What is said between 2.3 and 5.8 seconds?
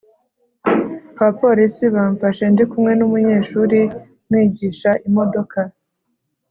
ndi kumwe n’umunyeshuri mwigisha imodoka